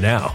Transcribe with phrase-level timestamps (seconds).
[0.00, 0.34] now.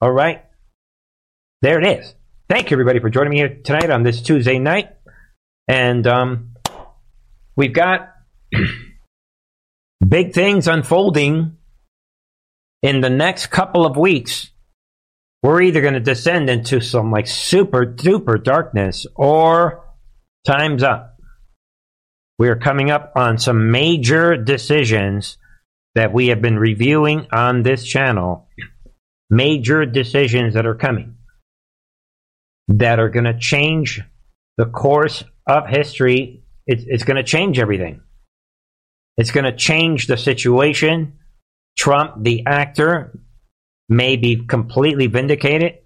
[0.00, 0.44] All right.
[1.62, 2.14] There it is.
[2.50, 4.90] Thank you, everybody, for joining me here tonight on this Tuesday night.
[5.68, 6.54] And um,
[7.56, 8.12] we've got
[10.06, 11.56] big things unfolding
[12.82, 14.50] in the next couple of weeks.
[15.42, 19.82] We're either going to descend into some like super duper darkness or
[20.46, 21.16] time's up.
[22.38, 25.38] We are coming up on some major decisions
[25.94, 28.46] that we have been reviewing on this channel.
[29.28, 31.16] Major decisions that are coming
[32.68, 34.00] that are going to change
[34.56, 36.42] the course of history.
[36.66, 38.00] It's, it's going to change everything.
[39.16, 41.18] It's going to change the situation.
[41.78, 43.18] Trump, the actor,
[43.88, 45.78] may be completely vindicated.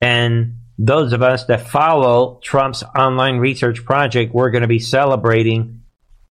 [0.00, 5.82] And those of us that follow Trump's online research project, we're going to be celebrating.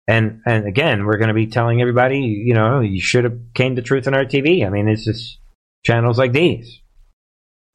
[0.08, 3.76] And and again, we're going to be telling everybody, you know, you should have came
[3.76, 4.66] to Truth and Art TV.
[4.66, 5.38] I mean, it's just
[5.88, 6.82] channels like these.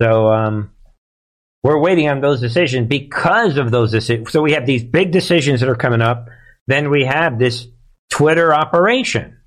[0.01, 0.71] So um,
[1.63, 4.31] we're waiting on those decisions because of those decisions.
[4.31, 6.29] So we have these big decisions that are coming up.
[6.67, 7.67] Then we have this
[8.11, 9.39] Twitter operation.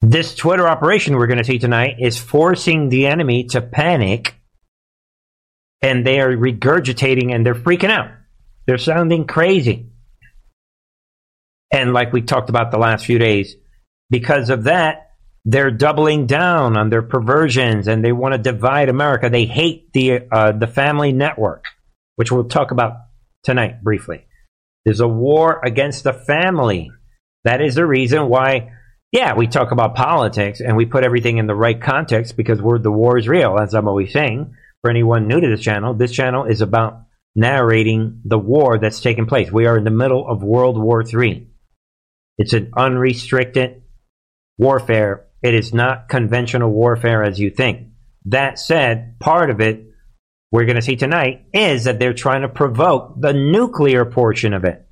[0.00, 4.40] This Twitter operation we're going to see tonight is forcing the enemy to panic
[5.82, 8.10] and they are regurgitating and they're freaking out.
[8.66, 9.90] They're sounding crazy.
[11.70, 13.56] And like we talked about the last few days,
[14.08, 15.05] because of that,
[15.48, 19.30] they're doubling down on their perversions and they want to divide America.
[19.30, 21.64] They hate the uh, the family network,
[22.16, 22.96] which we'll talk about
[23.44, 24.26] tonight briefly.
[24.84, 26.90] There's a war against the family.
[27.44, 28.72] That is the reason why,
[29.12, 32.80] yeah, we talk about politics and we put everything in the right context because we're,
[32.80, 34.52] the war is real, as I'm always saying
[34.82, 37.02] for anyone new to this channel, this channel is about
[37.36, 39.50] narrating the war that's taking place.
[39.50, 41.48] We are in the middle of World War III.
[42.38, 43.82] It's an unrestricted
[44.58, 45.25] warfare.
[45.46, 47.90] It is not conventional warfare as you think.
[48.24, 49.84] That said, part of it
[50.50, 54.64] we're going to see tonight is that they're trying to provoke the nuclear portion of
[54.64, 54.84] it.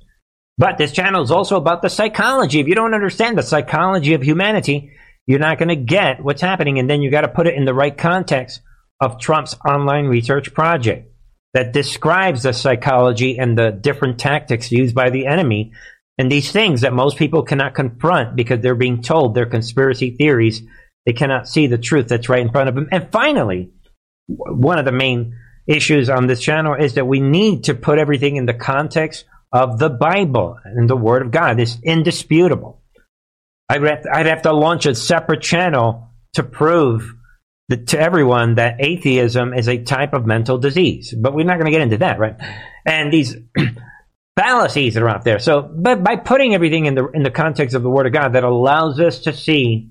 [0.57, 2.61] But this channel is also about the psychology.
[2.61, 4.93] If you don't understand the psychology of humanity,
[5.27, 6.79] you're not going to get what's happening.
[6.79, 8.61] And then you got to put it in the right context
[9.01, 11.11] of Trump's online research project
[11.53, 15.73] that describes the psychology and the different tactics used by the enemy
[16.17, 20.61] and these things that most people cannot confront because they're being told they're conspiracy theories.
[21.05, 22.87] They cannot see the truth that's right in front of them.
[22.91, 23.71] And finally,
[24.27, 28.37] one of the main issues on this channel is that we need to put everything
[28.37, 31.59] in the context of the Bible and the Word of God.
[31.59, 32.81] It's indisputable.
[33.69, 37.13] I'd have, I'd have to launch a separate channel to prove
[37.67, 41.13] the, to everyone that atheism is a type of mental disease.
[41.17, 42.35] But we're not going to get into that, right?
[42.85, 43.35] And these
[44.35, 45.39] fallacies that are out there.
[45.39, 48.33] So, but by putting everything in the in the context of the Word of God,
[48.33, 49.89] that allows us to see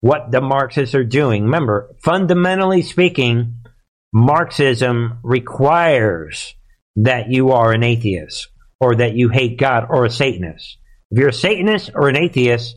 [0.00, 1.44] what the Marxists are doing.
[1.44, 3.62] Remember, fundamentally speaking,
[4.12, 6.54] Marxism requires
[6.96, 8.48] that you are an atheist
[8.80, 10.78] or that you hate God or a Satanist.
[11.10, 12.76] If you're a Satanist or an atheist,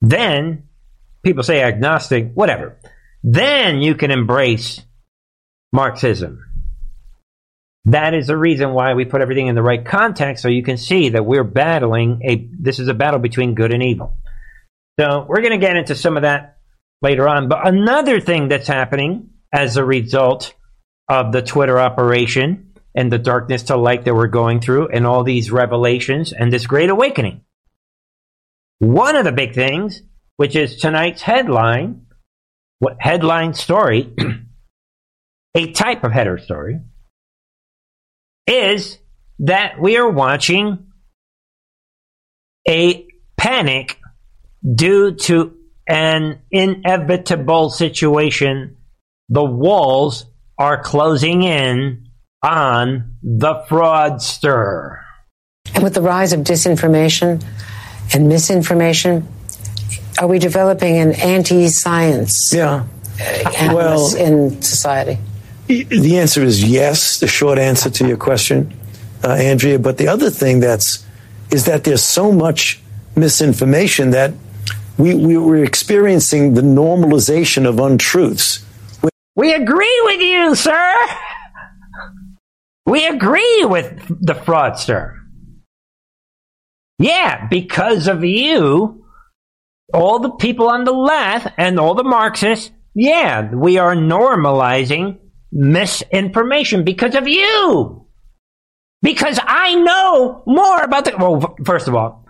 [0.00, 0.64] then
[1.24, 2.80] people say agnostic, whatever.
[3.22, 4.82] Then you can embrace
[5.72, 6.40] Marxism.
[7.86, 10.76] That is the reason why we put everything in the right context so you can
[10.76, 14.16] see that we're battling a this is a battle between good and evil.
[15.00, 16.58] So we're going to get into some of that
[17.00, 17.48] later on.
[17.48, 20.54] But another thing that's happening as a result
[21.08, 25.24] of the Twitter operation and the darkness to light that we're going through and all
[25.24, 27.40] these revelations and this great awakening.
[28.78, 30.02] One of the big things
[30.36, 32.06] which is tonight's headline,
[32.78, 34.12] what headline story,
[35.54, 36.80] a type of header story,
[38.52, 38.98] is
[39.40, 40.86] that we are watching
[42.68, 43.06] a
[43.36, 43.98] panic
[44.74, 45.56] due to
[45.88, 48.76] an inevitable situation.
[49.28, 50.26] The walls
[50.58, 52.06] are closing in
[52.42, 55.02] on the fraudster.
[55.74, 57.42] And with the rise of disinformation
[58.14, 59.26] and misinformation,
[60.18, 62.52] are we developing an anti-science?
[62.54, 62.86] Yeah.
[63.20, 65.18] Uh, well, in society.
[65.66, 67.20] The answer is yes.
[67.20, 68.72] The short answer to your question,
[69.24, 69.78] uh, Andrea.
[69.78, 71.04] But the other thing that's
[71.50, 72.80] is that there's so much
[73.16, 74.32] misinformation that
[74.98, 78.60] We, we, we're experiencing the normalization of untruths.
[79.34, 80.92] We agree with you, sir.
[82.84, 83.88] We agree with
[84.20, 85.16] the fraudster.
[86.98, 89.02] Yeah, because of you,
[89.94, 95.18] all the people on the left and all the Marxists, yeah, we are normalizing
[95.52, 98.06] misinformation because of you.
[99.02, 102.26] Because I know more about the, well, first of all,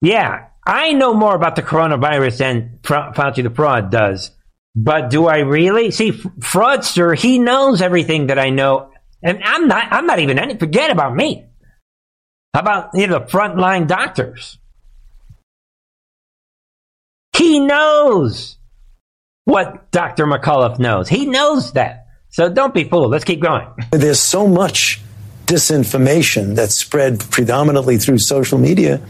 [0.00, 4.30] yeah, I know more about the coronavirus than Fauci the fraud does.
[4.74, 5.90] But do I really?
[5.90, 8.90] See, fraudster, he knows everything that I know.
[9.22, 11.46] And I'm not, I'm not even any, forget about me.
[12.54, 14.58] How about, you know, the frontline doctors?
[17.36, 18.58] He knows
[19.44, 20.26] what Dr.
[20.26, 21.08] McCullough knows.
[21.08, 22.01] He knows that.
[22.32, 23.10] So don't be fooled.
[23.10, 23.68] Let's keep going.
[23.90, 25.02] There's so much
[25.44, 29.02] disinformation that's spread predominantly through social media.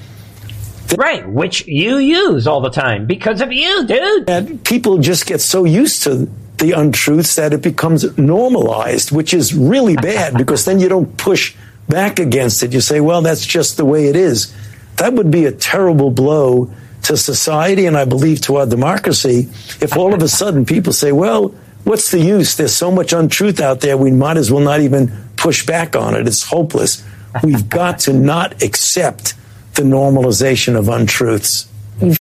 [0.96, 4.28] Right, which you use all the time because of you, dude.
[4.28, 9.54] And people just get so used to the untruths that it becomes normalized, which is
[9.54, 11.54] really bad because then you don't push
[11.88, 12.72] back against it.
[12.72, 14.52] You say, well, that's just the way it is.
[14.96, 19.48] That would be a terrible blow to society and I believe to our democracy
[19.80, 22.56] if all of a sudden people say, well, what's the use?
[22.56, 26.14] There's so much untruth out there, we might as well not even push back on
[26.14, 26.26] it.
[26.26, 27.04] It's hopeless.
[27.42, 29.34] We've got to not accept
[29.74, 31.68] the normalization of untruths.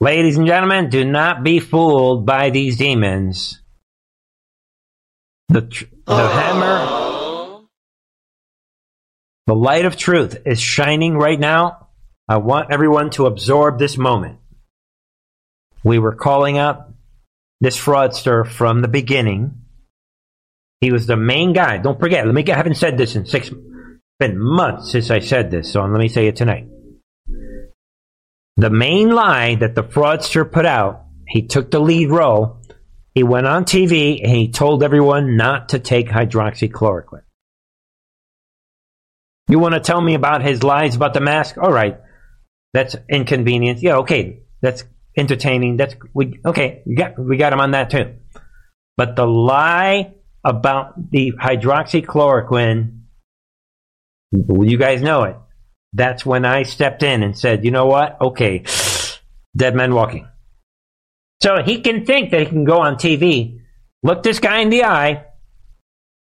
[0.00, 3.60] Ladies and gentlemen, do not be fooled by these demons.
[5.48, 7.62] The, tr- the hammer,
[9.46, 11.88] the light of truth is shining right now.
[12.28, 14.38] I want everyone to absorb this moment.
[15.86, 16.88] We were calling out
[17.60, 19.62] this fraudster from the beginning.
[20.80, 21.78] He was the main guy.
[21.78, 22.26] Don't forget.
[22.26, 22.44] Let me.
[22.50, 23.52] I haven't said this in six
[24.18, 26.66] been months since I said this, so let me say it tonight.
[28.56, 32.62] The main lie that the fraudster put out, he took the lead role.
[33.14, 37.22] He went on TV and he told everyone not to take hydroxychloroquine.
[39.48, 41.58] You want to tell me about his lies about the mask?
[41.58, 42.00] All right,
[42.72, 43.82] that's inconvenient.
[43.82, 44.82] Yeah, okay, that's
[45.16, 45.76] entertaining.
[45.76, 46.82] That's we okay.
[46.86, 48.14] We got we got him on that too.
[48.96, 52.96] But the lie about the hydroxychloroquine
[54.32, 55.36] you guys know it.
[55.92, 58.20] That's when I stepped in and said, you know what?
[58.20, 58.64] Okay,
[59.56, 60.28] dead men walking.
[61.42, 63.60] So he can think that he can go on TV,
[64.02, 65.24] look this guy in the eye,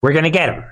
[0.02, 0.64] we're going to get him.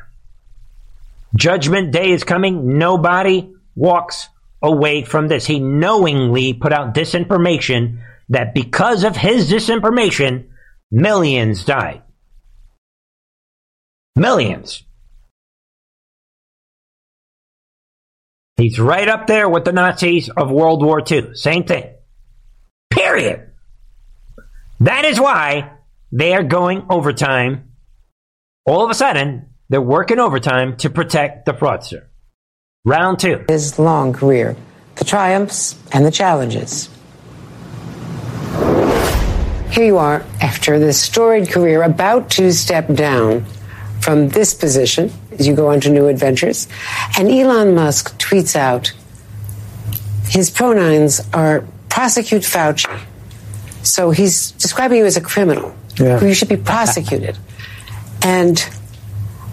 [1.35, 2.77] Judgment day is coming.
[2.77, 4.27] Nobody walks
[4.61, 5.45] away from this.
[5.45, 10.47] He knowingly put out disinformation that because of his disinformation,
[10.91, 12.03] millions died.
[14.15, 14.83] Millions.
[18.57, 21.33] He's right up there with the Nazis of World War II.
[21.33, 21.93] Same thing.
[22.89, 23.51] Period.
[24.81, 25.71] That is why
[26.11, 27.71] they are going overtime.
[28.65, 32.07] All of a sudden, they're working overtime to protect the fraudster.
[32.83, 33.45] Round two.
[33.47, 34.55] His long career,
[34.95, 36.89] the triumphs and the challenges.
[39.71, 43.45] Here you are after this storied career, about to step down
[44.01, 46.67] from this position as you go on to new adventures.
[47.17, 48.91] And Elon Musk tweets out
[50.29, 52.87] his pronouns are prosecute Fauci.
[53.83, 56.19] So he's describing you as a criminal yeah.
[56.19, 57.37] who you should be prosecuted.
[58.21, 58.59] And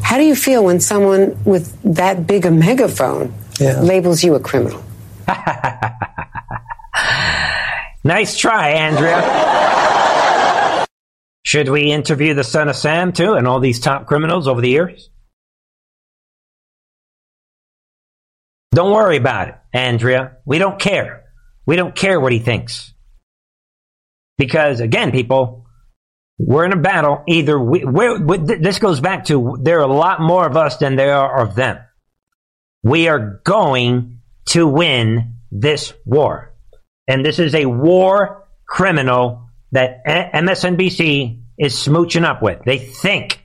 [0.02, 3.80] how do you feel when someone with that big a megaphone yeah.
[3.80, 4.82] labels you a criminal?
[8.04, 10.02] nice try, Andrea.
[11.46, 14.68] Should we interview the son of Sam too and all these top criminals over the
[14.68, 15.10] years?
[18.74, 20.38] Don't worry about it, Andrea.
[20.44, 21.22] We don't care.
[21.64, 22.92] We don't care what he thinks.
[24.36, 25.66] Because again, people,
[26.36, 27.22] we're in a battle.
[27.28, 30.96] Either we, we, this goes back to there are a lot more of us than
[30.96, 31.78] there are of them.
[32.82, 36.56] We are going to win this war.
[37.06, 42.62] And this is a war criminal that MSNBC is smooching up with.
[42.64, 43.44] They think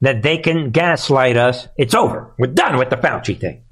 [0.00, 1.68] that they can gaslight us.
[1.76, 2.34] It's over.
[2.38, 3.62] We're done with the Fauci thing.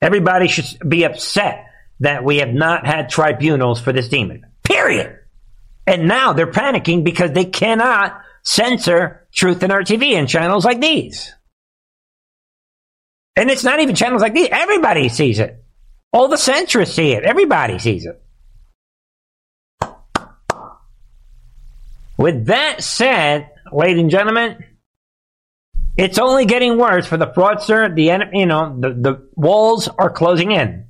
[0.00, 1.66] Everybody should be upset
[2.00, 4.46] that we have not had tribunals for this demon.
[4.64, 5.18] Period.
[5.86, 10.80] And now they're panicking because they cannot censor Truth and Art TV and channels like
[10.80, 11.32] these.
[13.36, 14.48] And it's not even channels like these.
[14.50, 15.64] Everybody sees it.
[16.12, 17.24] All the centrists see it.
[17.24, 18.22] Everybody sees it.
[22.18, 24.64] With that said, ladies and gentlemen,
[25.96, 27.94] it's only getting worse for the fraudster.
[27.94, 30.86] The you know the, the walls are closing in.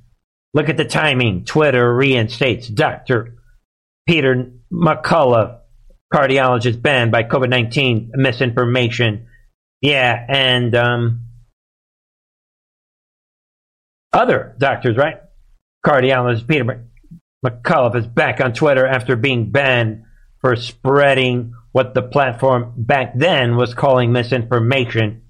[0.53, 1.45] Look at the timing.
[1.45, 3.35] Twitter reinstates Dr.
[4.07, 5.59] Peter McCullough,
[6.13, 9.27] cardiologist banned by COVID 19 misinformation.
[9.81, 11.25] Yeah, and um,
[14.13, 15.17] other doctors, right?
[15.85, 16.85] Cardiologist Peter
[17.43, 20.03] McCullough is back on Twitter after being banned
[20.43, 25.21] for spreading what the platform back then was calling misinformation.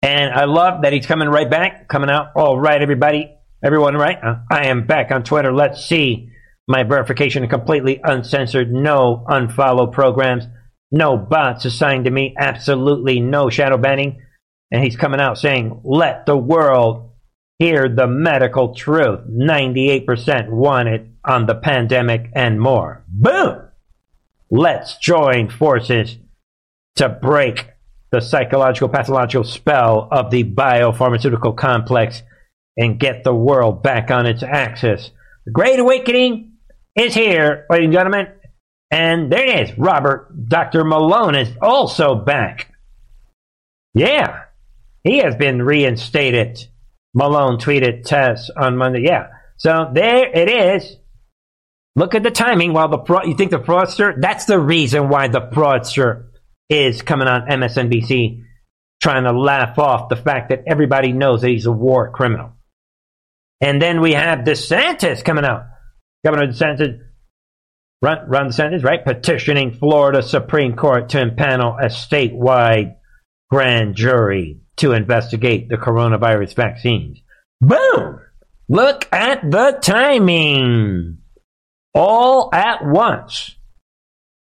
[0.00, 2.28] And I love that he's coming right back, coming out.
[2.34, 4.18] All right, everybody, everyone, right?
[4.22, 5.52] Uh, I am back on Twitter.
[5.52, 6.30] Let's see
[6.66, 8.72] my verification completely uncensored.
[8.72, 10.44] No unfollow programs.
[10.90, 12.34] No bots assigned to me.
[12.38, 14.22] Absolutely no shadow banning.
[14.70, 17.10] And he's coming out saying, let the world
[17.58, 19.20] hear the medical truth.
[19.28, 23.04] 98% want it on the pandemic and more.
[23.08, 23.68] Boom!
[24.50, 26.16] Let's join forces
[26.96, 27.66] to break
[28.12, 32.22] the psychological pathological spell of the biopharmaceutical complex
[32.76, 35.10] and get the world back on its axis.
[35.46, 36.52] The Great Awakening
[36.94, 38.28] is here, ladies and gentlemen.
[38.90, 39.78] And there it is.
[39.78, 40.84] Robert, Dr.
[40.84, 42.72] Malone is also back.
[43.94, 44.42] Yeah,
[45.02, 46.64] he has been reinstated.
[47.14, 49.02] Malone tweeted Tess on Monday.
[49.02, 50.96] Yeah, so there it is.
[51.96, 52.72] Look at the timing.
[52.72, 56.26] While the fraud, you think the fraudster, that's the reason why the fraudster
[56.68, 58.42] is coming on MSNBC
[59.00, 62.52] trying to laugh off the fact that everybody knows that he's a war criminal.
[63.60, 65.66] And then we have DeSantis coming out.
[66.24, 67.00] Governor DeSantis,
[68.02, 69.04] Ron, Ron DeSantis, right?
[69.04, 72.96] Petitioning Florida Supreme Court to impanel a statewide
[73.50, 77.20] grand jury to investigate the coronavirus vaccines.
[77.60, 78.20] Boom!
[78.68, 81.18] Look at the timing
[81.94, 83.56] all at once.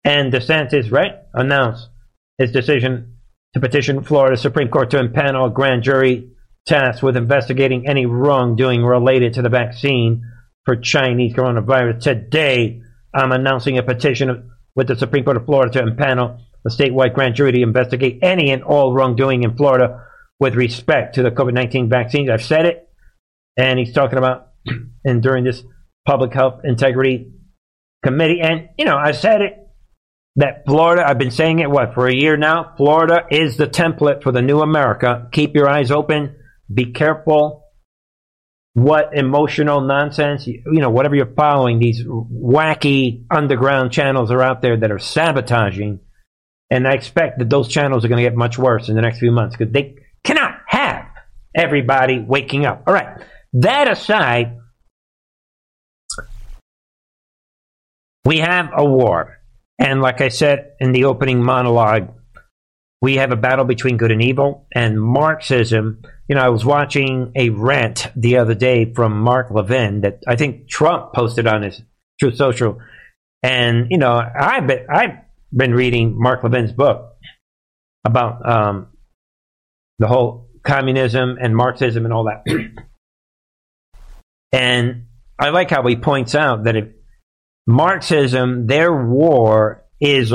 [0.04, 1.90] And DeSantis, right, announced
[2.38, 3.18] his decision
[3.54, 6.30] to petition Florida Supreme Court to impanel a grand jury
[6.68, 10.24] tasked with investigating any wrongdoing related to the vaccine
[10.66, 12.02] for Chinese coronavirus.
[12.02, 12.82] Today,
[13.14, 17.36] I'm announcing a petition with the Supreme Court of Florida to impanel a statewide grand
[17.36, 20.04] jury to investigate any and all wrongdoing in Florida
[20.40, 22.30] with respect to the COVID 19 vaccines.
[22.30, 22.90] I've said it,
[23.56, 24.52] and he's talking about,
[25.06, 25.64] and during this
[26.06, 27.32] public health integrity
[28.06, 28.40] committee.
[28.42, 29.54] And, you know, I said it
[30.38, 32.74] that Florida, I've been saying it, what, for a year now?
[32.78, 35.28] Florida is the template for the new America.
[35.32, 36.36] Keep your eyes open.
[36.74, 37.66] Be careful
[38.76, 44.62] what emotional nonsense, you, you know, whatever you're following, these wacky underground channels are out
[44.62, 46.02] there that are sabotaging.
[46.70, 49.20] And I expect that those channels are going to get much worse in the next
[49.20, 51.06] few months because they cannot have
[51.56, 52.84] everybody waking up.
[52.86, 53.22] All right.
[53.54, 54.58] That aside,
[58.26, 59.40] we have a war.
[59.78, 62.14] And like I said in the opening monologue,
[63.02, 66.02] we have a battle between good and evil and Marxism.
[66.28, 70.36] You know, I was watching a rant the other day from Mark Levin that I
[70.36, 71.82] think Trump posted on his
[72.20, 72.80] Truth Social.
[73.44, 75.18] And, you know, I've been, I've
[75.56, 77.16] been reading Mark Levin's book
[78.04, 78.88] about um,
[80.00, 82.44] the whole communism and Marxism and all that.
[84.52, 85.06] and
[85.38, 86.88] I like how he points out that if
[87.68, 90.34] Marxism, their war is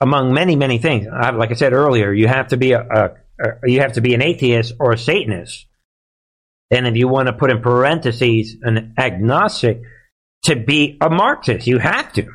[0.00, 1.06] among many, many things.
[1.06, 4.14] Like I said earlier, you have to be a, a, a you have to be
[4.14, 5.66] an atheist or a Satanist.
[6.70, 9.82] And if you want to put in parentheses an agnostic
[10.44, 12.26] to be a Marxist, you have to.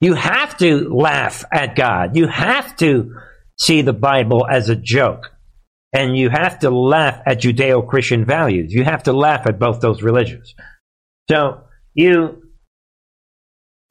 [0.00, 2.16] You have to laugh at God.
[2.16, 3.14] You have to
[3.58, 5.30] see the Bible as a joke.
[5.92, 8.72] And you have to laugh at Judeo Christian values.
[8.72, 10.54] You have to laugh at both those religions.
[11.30, 12.41] So you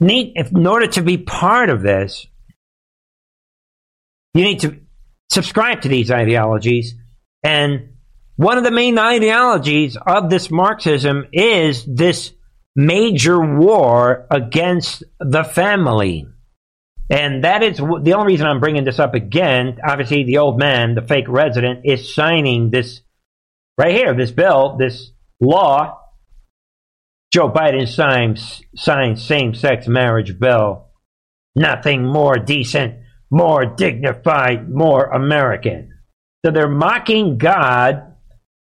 [0.01, 2.27] need, if, in order to be part of this,
[4.33, 4.79] you need to
[5.29, 6.95] subscribe to these ideologies.
[7.43, 7.89] And
[8.35, 12.33] one of the main ideologies of this Marxism is this
[12.75, 16.25] major war against the family.
[17.09, 19.77] And that is the only reason I'm bringing this up again.
[19.85, 23.01] Obviously, the old man, the fake resident, is signing this
[23.77, 25.11] right here, this bill, this
[25.41, 26.00] law
[27.31, 30.87] Joe Biden signs, signs same sex marriage bill.
[31.55, 32.95] Nothing more decent,
[33.29, 35.89] more dignified, more American.
[36.45, 38.15] So they're mocking God,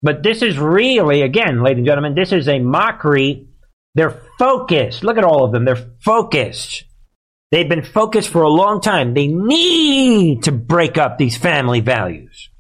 [0.03, 3.49] but this is really, again, ladies and gentlemen, this is a mockery.
[3.95, 5.03] They're focused.
[5.03, 5.65] Look at all of them.
[5.65, 6.85] They're focused.
[7.51, 9.15] They've been focused for a long time.
[9.15, 12.51] They need to break up these family values.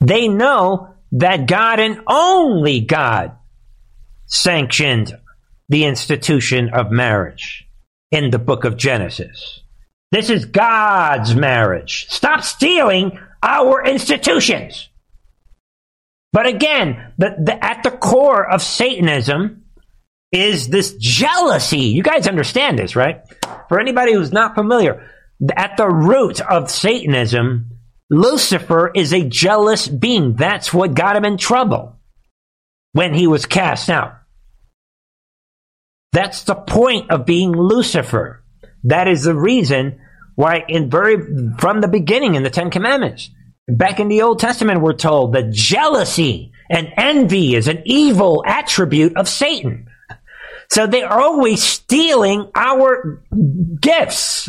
[0.00, 3.36] They know that God and only God
[4.30, 5.12] sanctioned
[5.68, 7.68] the institution of marriage
[8.10, 9.60] in the book of Genesis.
[10.10, 12.06] This is God's marriage.
[12.08, 14.88] Stop stealing our institutions.
[16.32, 19.64] But again, the, the, at the core of Satanism
[20.32, 21.78] is this jealousy.
[21.78, 23.22] You guys understand this, right?
[23.68, 25.08] For anybody who's not familiar,
[25.56, 27.70] at the root of Satanism,
[28.10, 30.34] Lucifer is a jealous being.
[30.34, 31.96] That's what got him in trouble
[32.92, 34.19] when he was cast out.
[36.12, 38.42] That's the point of being Lucifer.
[38.84, 40.00] That is the reason
[40.34, 41.18] why in very
[41.58, 43.30] from the beginning in the Ten Commandments,
[43.68, 49.16] back in the Old Testament, we're told that jealousy and envy is an evil attribute
[49.16, 49.88] of Satan.
[50.70, 53.22] So they're always stealing our
[53.80, 54.48] gifts.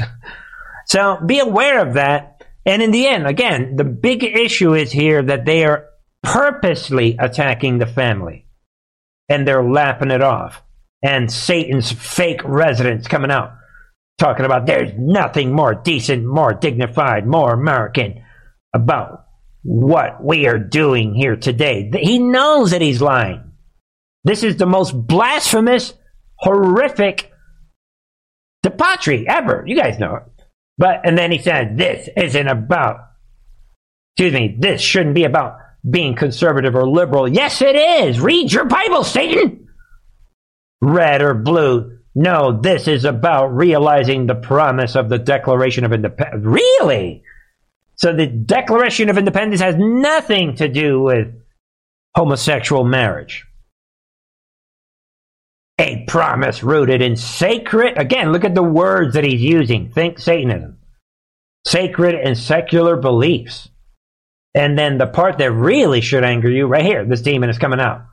[0.85, 2.43] So be aware of that.
[2.65, 5.87] And in the end, again, the big issue is here that they are
[6.21, 8.45] purposely attacking the family
[9.27, 10.61] and they're lapping it off.
[11.03, 13.53] And Satan's fake residents coming out
[14.21, 18.23] talking about there's nothing more decent, more dignified, more American
[18.73, 19.25] about
[19.63, 21.89] what we are doing here today.
[21.99, 23.51] He knows that he's lying.
[24.23, 25.95] This is the most blasphemous,
[26.35, 27.31] horrific
[28.61, 29.63] debauchery ever.
[29.65, 30.23] You guys know it.
[30.77, 32.97] But, and then he said, this isn't about,
[34.15, 37.27] excuse me, this shouldn't be about being conservative or liberal.
[37.27, 38.19] Yes, it is.
[38.19, 39.60] Read your Bible, Satan.
[40.81, 41.99] Red or blue.
[42.13, 46.43] No, this is about realizing the promise of the Declaration of Independence.
[46.43, 47.23] Really?
[47.95, 51.27] So the Declaration of Independence has nothing to do with
[52.15, 53.45] homosexual marriage.
[55.79, 59.91] A promise rooted in sacred, again, look at the words that he's using.
[59.91, 60.79] Think Satanism.
[61.65, 63.69] Sacred and secular beliefs.
[64.53, 67.79] And then the part that really should anger you, right here, this demon is coming
[67.79, 68.05] out.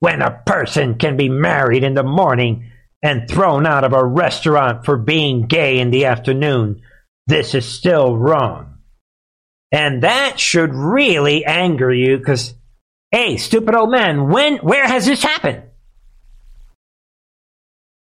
[0.00, 2.70] When a person can be married in the morning
[3.02, 6.82] and thrown out of a restaurant for being gay in the afternoon,
[7.26, 8.78] this is still wrong.
[9.72, 12.54] And that should really anger you because,
[13.10, 15.62] hey, stupid old man, when, where has this happened?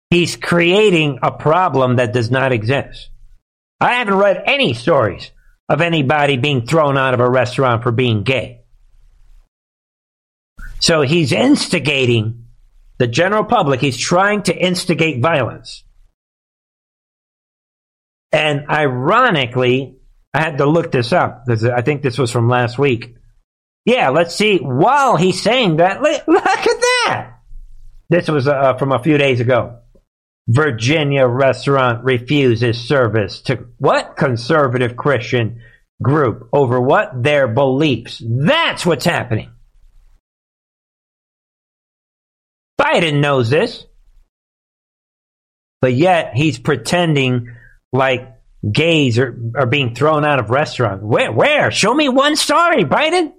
[0.10, 3.10] He's creating a problem that does not exist.
[3.80, 5.32] I haven't read any stories
[5.68, 8.61] of anybody being thrown out of a restaurant for being gay.
[10.82, 12.46] So he's instigating
[12.98, 13.80] the general public.
[13.82, 15.84] He's trying to instigate violence.
[18.32, 19.96] And ironically,
[20.34, 23.16] I had to look this up because I think this was from last week.
[23.86, 24.58] Yeah, let's see.
[24.58, 27.34] While he's saying that, look, at that.
[28.10, 29.80] This was uh, from a few days ago.
[30.48, 34.18] Virginia restaurant refuses service to what?
[34.18, 35.62] Conservative Christian
[36.02, 37.24] group over what?
[37.24, 38.22] Their beliefs.
[38.26, 39.52] That's what's happening.
[42.92, 43.86] Biden knows this.
[45.82, 47.56] But yet he's pretending
[47.92, 48.34] like
[48.70, 51.04] gays are, are being thrown out of restaurants.
[51.04, 51.32] Where?
[51.32, 51.72] Where?
[51.72, 53.34] Show me one story, Biden.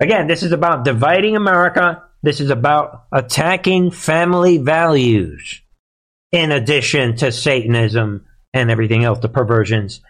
[0.00, 2.04] Again, this is about dividing America.
[2.22, 5.60] This is about attacking family values
[6.32, 8.24] in addition to Satanism
[8.54, 10.00] and everything else, the perversions.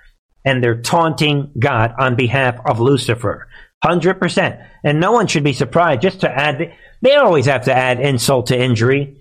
[0.45, 3.49] And they're taunting God on behalf of Lucifer.
[3.85, 4.67] 100%.
[4.85, 8.47] And no one should be surprised just to add, they always have to add insult
[8.47, 9.17] to injury.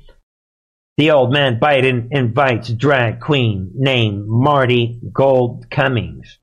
[0.97, 6.39] The old man Biden invites drag queen named Marti Gould Cummings,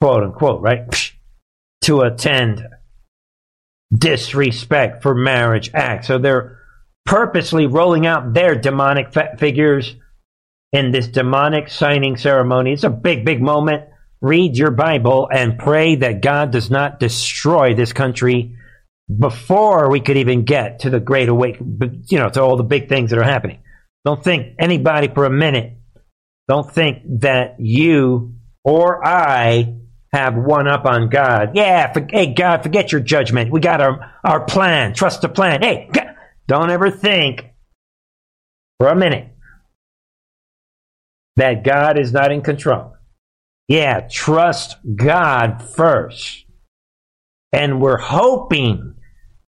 [0.00, 1.12] quote unquote, right?
[1.82, 2.62] To attend
[3.92, 6.04] disrespect for marriage act.
[6.04, 6.58] So they're
[7.04, 9.96] purposely rolling out their demonic figures
[10.72, 12.74] in this demonic signing ceremony.
[12.74, 13.84] It's a big, big moment.
[14.20, 18.56] Read your Bible and pray that God does not destroy this country
[19.16, 22.88] before we could even get to the great awakening, you know, to all the big
[22.88, 23.62] things that are happening.
[24.04, 25.78] Don't think anybody for a minute,
[26.46, 29.74] don't think that you or I
[30.12, 31.50] have one up on God.
[31.54, 33.50] Yeah, for, hey, God, forget your judgment.
[33.50, 34.94] We got our, our plan.
[34.94, 35.62] Trust the plan.
[35.62, 36.14] Hey, God,
[36.46, 37.50] don't ever think
[38.78, 39.28] for a minute
[41.36, 42.94] that God is not in control.
[43.68, 46.44] Yeah, trust God first.
[47.52, 48.94] And we're hoping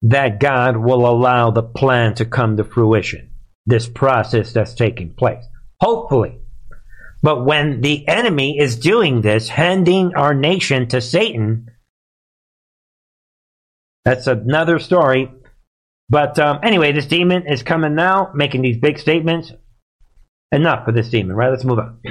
[0.02, 3.30] that God will allow the plan to come to fruition,
[3.66, 5.44] this process that's taking place.
[5.80, 6.38] Hopefully.
[7.22, 11.70] But when the enemy is doing this, handing our nation to Satan,
[14.04, 15.30] that's another story.
[16.08, 19.52] But um, anyway, this demon is coming now, making these big statements.
[20.52, 21.50] Enough for this demon, right?
[21.50, 22.00] Let's move on.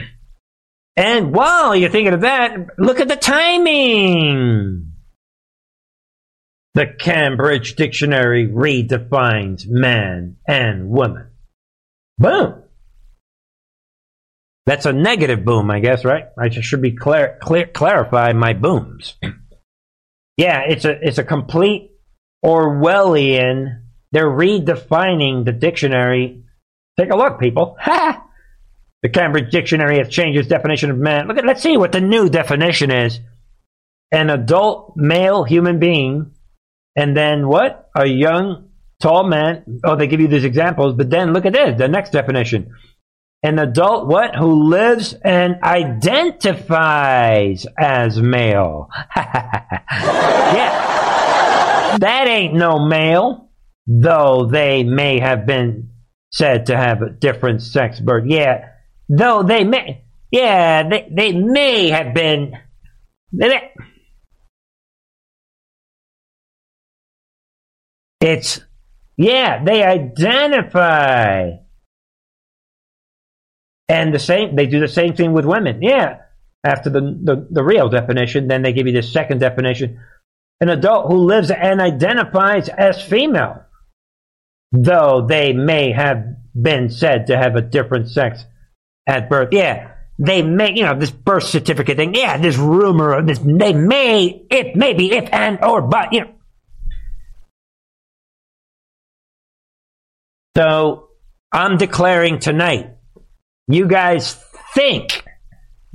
[0.98, 4.89] And while you're thinking of that, look at the timing.
[6.80, 11.28] The Cambridge Dictionary redefines man and woman.
[12.18, 12.64] Boom.
[14.66, 16.28] That's a negative boom, I guess, right?
[16.40, 19.16] I should be clear, clear, clarify my booms.
[20.38, 21.92] Yeah, it's a it's a complete
[22.46, 23.82] Orwellian.
[24.14, 26.46] They're redefining the dictionary.
[26.98, 27.76] Take a look, people.
[27.82, 28.26] Ha!
[29.04, 31.28] The Cambridge Dictionary has changed its definition of man.
[31.28, 33.20] Look at let's see what the new definition is.
[34.14, 36.32] An adult male human being,
[37.00, 37.90] and then what?
[37.96, 38.68] A young
[39.00, 39.80] tall man.
[39.86, 42.76] Oh, they give you these examples, but then look at this, the next definition.
[43.42, 44.36] An adult what?
[44.36, 48.90] Who lives and identifies as male.
[49.16, 49.80] yeah.
[52.00, 53.50] That ain't no male,
[53.88, 55.92] though they may have been
[56.34, 58.26] said to have a different sex birth.
[58.28, 58.72] Yeah,
[59.08, 62.58] though they may, yeah, they, they may have been.
[63.32, 63.72] They,
[68.22, 68.62] it's,
[69.18, 71.52] yeah, they identify.
[73.88, 75.82] And the same, they do the same thing with women.
[75.82, 76.18] Yeah,
[76.64, 80.00] after the, the, the real definition, then they give you the second definition.
[80.62, 83.64] An adult who lives and identifies as female,
[84.72, 86.24] though they may have
[86.60, 88.44] been said to have a different sex
[89.08, 89.50] at birth.
[89.52, 92.14] Yeah, they may, you know, this birth certificate thing.
[92.14, 96.22] Yeah, this rumor of this, they may, it may be if and or but, you
[96.22, 96.34] know.
[100.60, 101.08] So
[101.54, 102.98] I'm declaring tonight,
[103.70, 104.34] you guys
[104.74, 105.24] think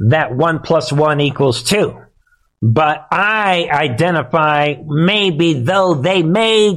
[0.09, 2.01] that one plus one equals two.
[2.63, 6.71] But I identify maybe though they may,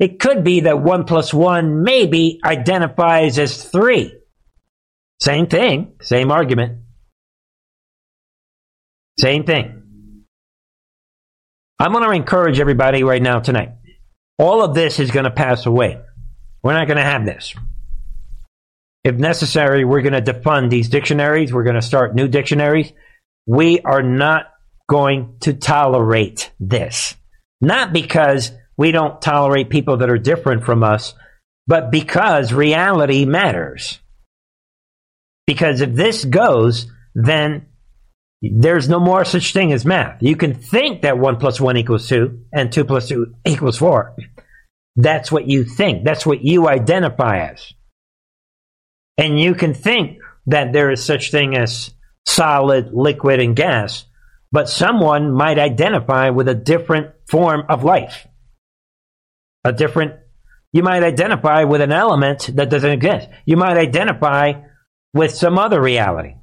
[0.00, 4.12] it could be that one plus one maybe identifies as three.
[5.20, 6.80] Same thing, same argument.
[9.20, 9.84] Same thing.
[11.78, 13.74] I'm going to encourage everybody right now tonight.
[14.38, 16.00] All of this is going to pass away.
[16.62, 17.54] We're not going to have this.
[19.04, 21.52] If necessary, we're going to defund these dictionaries.
[21.52, 22.92] We're going to start new dictionaries.
[23.46, 24.46] We are not
[24.88, 27.16] going to tolerate this.
[27.60, 31.14] Not because we don't tolerate people that are different from us,
[31.66, 33.98] but because reality matters.
[35.46, 37.66] Because if this goes, then
[38.42, 40.20] there's no more such thing as math.
[40.20, 44.16] You can think that 1 plus 1 equals 2 and 2 plus 2 equals 4.
[44.96, 46.04] That's what you think.
[46.04, 47.72] That's what you identify as.
[49.16, 51.94] And you can think that there is such thing as
[52.26, 54.06] solid, liquid, and gas,
[54.50, 58.26] but someone might identify with a different form of life.
[59.64, 60.14] A different,
[60.72, 63.28] you might identify with an element that doesn't exist.
[63.46, 64.54] You might identify
[65.14, 66.34] with some other reality.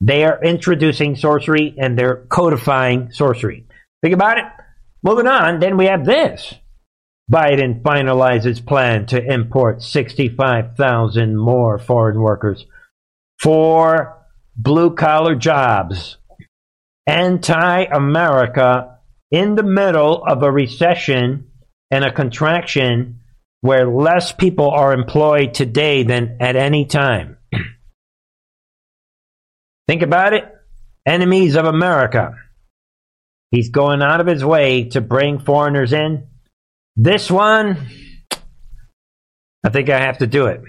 [0.00, 3.66] They are introducing sorcery and they're codifying sorcery.
[4.02, 4.44] Think about it.
[5.02, 6.54] Moving on, then we have this.
[7.30, 12.64] Biden finalizes plan to import 65,000 more foreign workers
[13.40, 14.16] for
[14.56, 16.16] blue collar jobs.
[17.06, 18.98] Anti America
[19.30, 21.50] in the middle of a recession
[21.90, 23.20] and a contraction
[23.60, 27.37] where less people are employed today than at any time.
[29.88, 30.44] Think about it.
[31.06, 32.34] Enemies of America.
[33.50, 36.26] He's going out of his way to bring foreigners in.
[36.94, 37.78] This one,
[39.64, 40.60] I think I have to do it.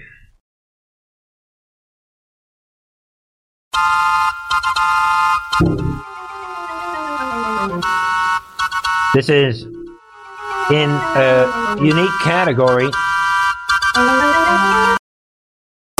[9.12, 9.64] This is
[10.70, 12.88] in a unique category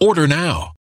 [0.00, 0.77] Order now.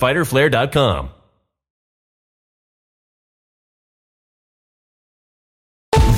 [0.00, 1.15] www.fighterflare.com.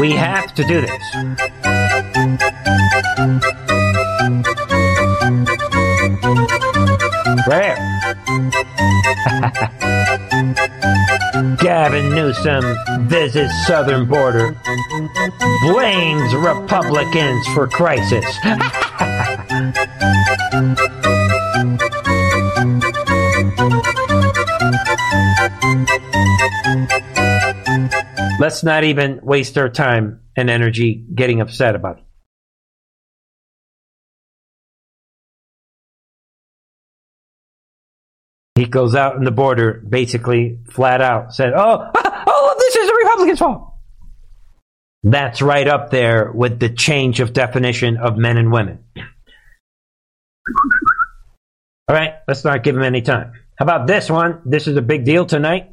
[0.00, 0.90] We have to do this.
[7.48, 7.76] Where?
[11.60, 12.76] Gavin Newsom
[13.08, 14.56] visits southern border,
[15.62, 18.24] blames Republicans for crisis.
[28.40, 32.04] Let's not even waste our time and energy getting upset about it.
[38.54, 42.94] He goes out in the border, basically flat out said, "Oh, oh, this is the
[42.94, 43.72] Republicans' fault."
[45.04, 48.84] That's right up there with the change of definition of men and women.
[51.88, 53.32] All right, let's not give him any time.
[53.56, 54.42] How about this one?
[54.44, 55.70] This is a big deal tonight.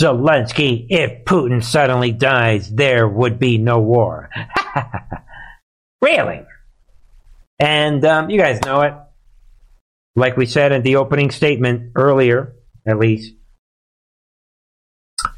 [0.00, 4.30] Zelensky, if Putin suddenly dies, there would be no war.
[6.02, 6.42] really?
[7.58, 8.94] And um, you guys know it.
[10.14, 12.54] Like we said in the opening statement earlier,
[12.86, 13.34] at least,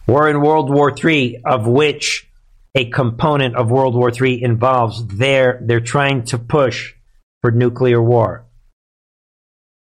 [0.06, 2.30] we're in World War III, of which
[2.74, 6.94] a component of World War III involves their they're trying to push
[7.40, 8.46] for nuclear war.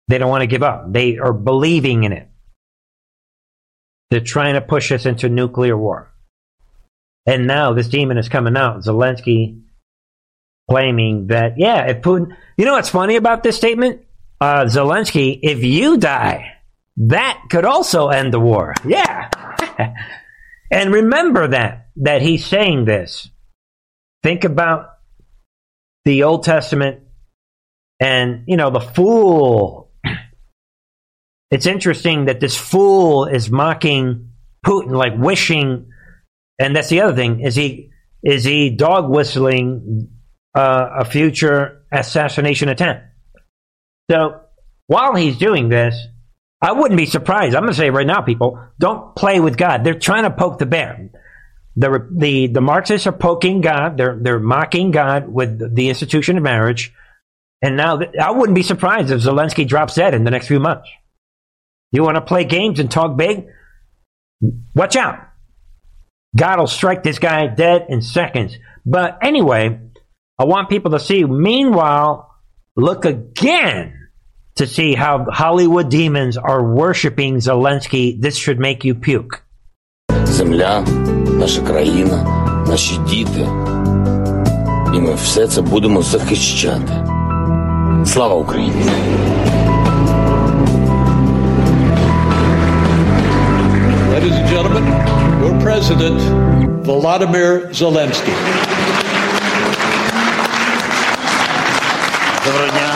[0.08, 0.92] They don't want to give up.
[0.92, 2.29] They are believing in it.
[4.10, 6.12] They're trying to push us into nuclear war.
[7.26, 8.82] And now this demon is coming out.
[8.82, 9.62] Zelensky
[10.70, 14.02] claiming that, yeah, if Putin, you know what's funny about this statement?
[14.42, 16.54] Uh, Zelensky, if you die,
[16.98, 18.74] that could also end the war.
[18.86, 19.30] Yeah.
[20.72, 23.30] and remember that, that he's saying this.
[24.24, 24.90] Think about
[26.06, 27.02] the Old Testament
[28.00, 29.79] and, you know, the fool
[31.52, 34.30] it's interesting that this fool is mocking
[34.66, 35.92] Putin, like wishing,
[36.60, 37.92] and that's the other thing is he
[38.24, 40.10] is he dog whistling
[40.56, 43.04] uh, a future assassination attempt.
[44.12, 44.42] So
[44.88, 45.96] while he's doing this,
[46.62, 47.56] I wouldn't be surprised.
[47.56, 49.84] I'm going to say right now, people, don't play with God.
[49.84, 51.10] They're trying to poke the bear.
[51.76, 53.96] The, the, the Marxists are poking God.
[53.98, 56.94] They're, they're mocking God with the institution of marriage.
[57.62, 60.90] And now I wouldn't be surprised if Zelensky drops dead in the next few months.
[61.93, 63.47] You want to play games and talk big?
[64.75, 65.19] Watch out.
[66.37, 68.57] God will strike this guy dead in seconds.
[68.85, 69.79] But anyway,
[70.39, 71.25] I want people to see.
[71.25, 72.31] Meanwhile,
[72.77, 74.09] look again
[74.57, 78.21] to see how Hollywood demons are worshiping Zelensky.
[78.21, 79.43] This should make you puke.
[80.25, 80.81] Земля,
[81.39, 82.25] наша країна,
[82.69, 83.49] наші діти.
[84.95, 86.93] І і ми все це будемо захищати.
[88.05, 88.91] Слава Україні!
[94.19, 94.85] Ladies and gentlemen,
[95.43, 96.19] your president,
[96.85, 98.35] Volodymyr Zelensky.
[102.45, 102.91] Доброго дня.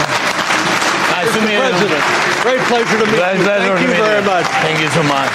[1.11, 3.19] President, great pleasure to meet you.
[3.19, 4.47] Thank you very much.
[4.47, 5.31] Thank you so much.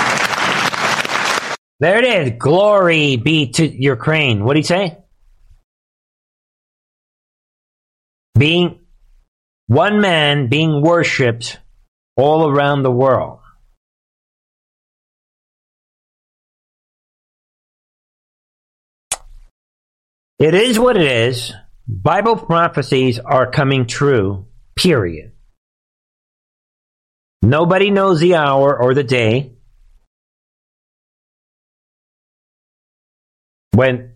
[1.80, 2.34] There it is.
[2.38, 4.44] Glory be to Ukraine.
[4.44, 4.98] What did he say?
[8.38, 8.80] Being
[9.68, 11.60] one man being worshipped
[12.16, 13.40] all around the world.
[20.39, 21.53] It is what it is.
[21.89, 25.33] Bible prophecies are coming true, period.
[27.43, 29.55] Nobody knows the hour or the day
[33.73, 34.13] when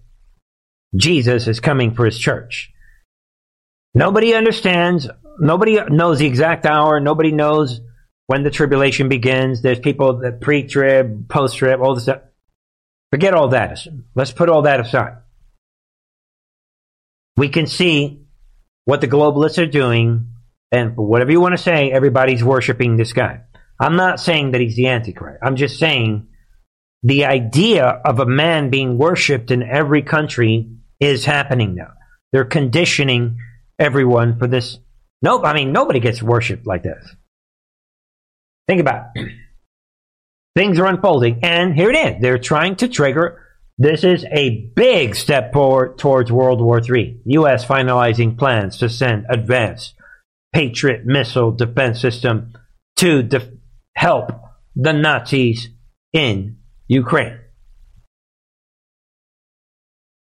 [0.94, 2.72] Jesus is coming for his church.
[3.94, 5.08] Nobody understands,
[5.40, 7.80] nobody knows the exact hour, nobody knows
[8.26, 9.60] when the tribulation begins.
[9.60, 12.22] There's people that pre trib, post trib, all this stuff.
[13.10, 13.78] Forget all that.
[14.14, 15.16] Let's put all that aside.
[17.36, 18.22] We can see
[18.84, 20.28] what the globalists are doing,
[20.70, 23.40] and whatever you want to say, everybody's worshiping this guy.
[23.78, 25.40] I'm not saying that he's the Antichrist.
[25.42, 26.28] I'm just saying
[27.02, 30.70] the idea of a man being worshipped in every country
[31.00, 31.92] is happening now.
[32.32, 33.38] They're conditioning
[33.78, 34.78] everyone for this.
[35.20, 37.04] Nope, I mean, nobody gets worshipped like this.
[38.68, 39.32] Think about it.
[40.56, 42.22] Things are unfolding, and here it is.
[42.22, 43.40] They're trying to trigger.
[43.82, 47.20] This is a big step forward towards World War III.
[47.24, 47.64] U.S.
[47.64, 49.94] finalizing plans to send advanced
[50.54, 52.52] Patriot missile defense system
[52.98, 53.28] to
[53.96, 54.30] help
[54.76, 55.70] the Nazis
[56.12, 57.40] in Ukraine.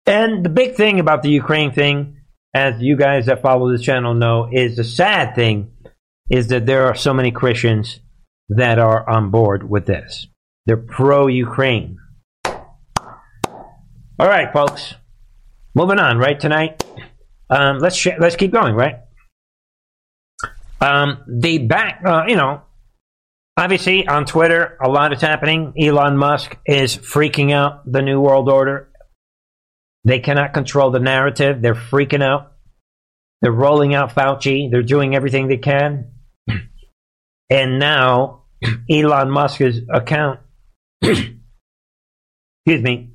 [0.05, 2.17] And the big thing about the Ukraine thing,
[2.53, 5.71] as you guys that follow this channel know, is the sad thing
[6.29, 8.01] is that there are so many Christians
[8.49, 10.27] that are on board with this.
[10.65, 11.97] They're pro Ukraine.
[14.19, 14.95] All right, folks.
[15.75, 16.83] Moving on, right tonight.
[17.51, 18.95] Um, let's sh- let's keep going, right?
[20.81, 22.63] Um, the back, uh, you know,
[23.55, 25.73] obviously on Twitter, a lot is happening.
[25.79, 28.89] Elon Musk is freaking out the New World Order.
[30.03, 31.61] They cannot control the narrative.
[31.61, 32.53] They're freaking out.
[33.43, 34.71] They're rolling out Fauci.
[34.71, 36.11] They're doing everything they can.
[37.51, 38.45] And now
[38.89, 40.39] Elon Musk's account,
[41.01, 41.31] excuse
[42.65, 43.11] me,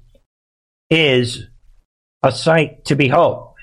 [0.93, 1.47] is
[2.22, 3.55] a sight to behold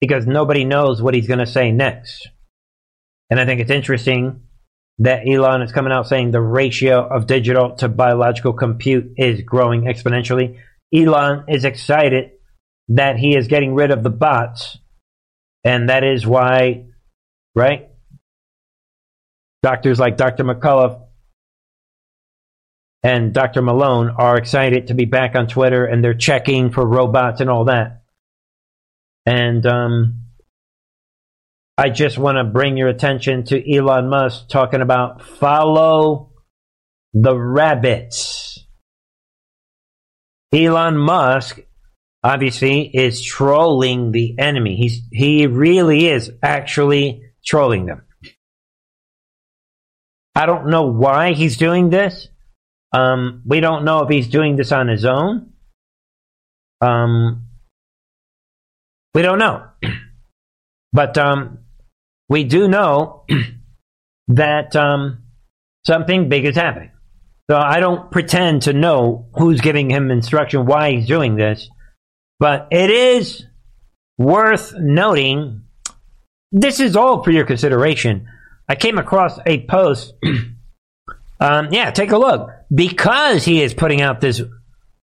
[0.00, 2.28] because nobody knows what he's going to say next.
[3.30, 4.42] And I think it's interesting
[4.98, 9.82] that Elon is coming out saying the ratio of digital to biological compute is growing
[9.82, 10.58] exponentially.
[10.92, 12.32] Elon is excited
[12.88, 14.78] that he is getting rid of the bots,
[15.62, 16.86] and that is why,
[17.54, 17.90] right?
[19.62, 20.42] Doctors like Dr.
[20.42, 21.07] McCullough
[23.02, 23.62] and Dr.
[23.62, 27.66] Malone are excited to be back on Twitter and they're checking for robots and all
[27.66, 28.02] that.
[29.24, 30.24] And um,
[31.76, 36.32] I just want to bring your attention to Elon Musk talking about follow
[37.12, 38.66] the rabbits.
[40.52, 41.60] Elon Musk
[42.24, 44.76] obviously is trolling the enemy.
[44.76, 48.02] He's he really is actually trolling them.
[50.34, 52.28] I don't know why he's doing this.
[52.92, 55.52] Um, we don't know if he's doing this on his own.
[56.80, 57.44] Um,
[59.14, 59.66] we don't know.
[60.90, 61.58] But um,
[62.30, 63.24] we do know
[64.28, 65.22] that um,
[65.86, 66.90] something big is happening.
[67.50, 71.68] So I don't pretend to know who's giving him instruction, why he's doing this.
[72.38, 73.44] But it is
[74.16, 75.62] worth noting
[76.52, 78.28] this is all for your consideration.
[78.68, 80.14] I came across a post.
[81.40, 82.50] um, yeah, take a look.
[82.72, 84.42] Because he is putting out this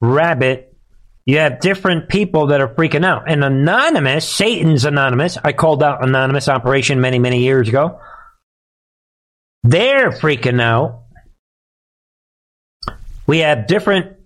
[0.01, 0.77] rabbit,
[1.25, 3.31] you have different people that are freaking out.
[3.31, 8.01] And Anonymous, Satan's Anonymous, I called out Anonymous Operation many, many years ago.
[9.65, 11.03] They're freaking out.
[13.27, 14.17] We have different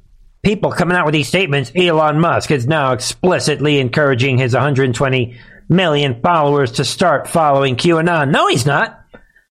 [0.42, 1.72] people coming out with these statements.
[1.74, 5.38] Elon Musk is now explicitly encouraging his 120
[5.70, 8.30] million followers to start following QAnon.
[8.30, 9.00] No, he's not.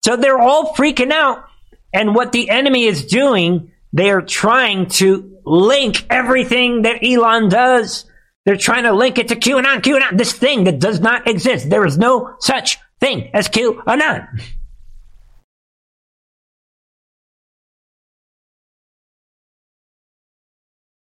[0.06, 1.46] So they're all freaking out.
[1.94, 8.06] And what the enemy is doing, they are trying to link everything that Elon does.
[8.46, 11.70] They're trying to link it to QAnon, QAnon, this thing that does not exist.
[11.70, 14.28] There is no such thing as QAnon.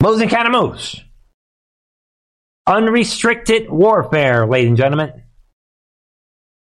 [0.01, 1.01] Moves and moves.
[2.67, 5.23] Unrestricted warfare, ladies and gentlemen.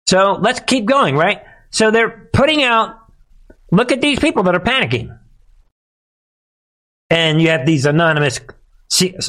[0.07, 1.41] So let's keep going, right?
[1.69, 2.97] So they're putting out,
[3.73, 5.17] look at these people that are panicking.
[7.09, 8.39] And you have these anonymous,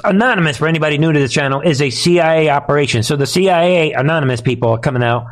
[0.05, 3.03] anonymous for anybody new to this channel is a CIA operation.
[3.03, 5.27] So the CIA anonymous people are coming out.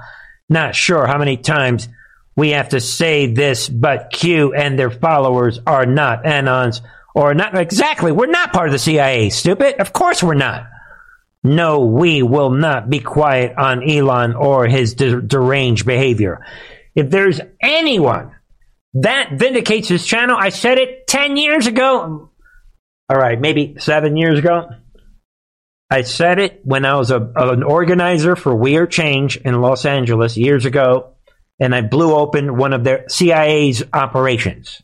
[0.49, 1.89] Not sure how many times
[2.37, 6.81] we have to say this, but Q and their followers are not anons
[7.15, 8.13] or not exactly.
[8.13, 9.81] We're not part of the CIA, stupid.
[9.81, 10.67] Of course we're not.
[11.45, 16.45] No, we will not be quiet on Elon or his de- deranged behavior.
[16.95, 18.33] If there's anyone
[18.95, 22.31] that vindicates his channel, I said it 10 years ago.
[23.09, 24.69] All right, maybe seven years ago.
[25.91, 29.85] I said it when I was a, an organizer for We Are Change in Los
[29.85, 31.15] Angeles years ago,
[31.61, 34.81] and I blew open one of their CIA's operations.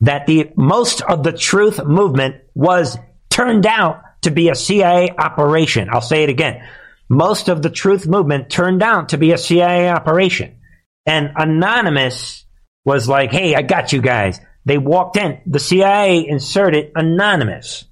[0.00, 2.96] That the most of the truth movement was
[3.28, 5.88] turned out to be a CIA operation.
[5.90, 6.66] I'll say it again.
[7.08, 10.56] Most of the truth movement turned out to be a CIA operation.
[11.04, 12.46] And Anonymous
[12.84, 14.40] was like, hey, I got you guys.
[14.64, 15.40] They walked in.
[15.46, 17.84] The CIA inserted Anonymous.